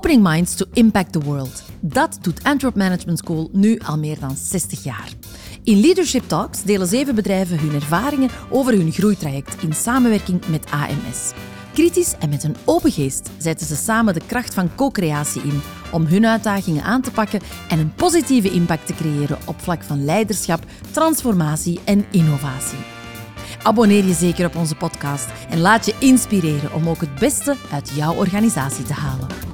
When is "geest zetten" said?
12.90-13.66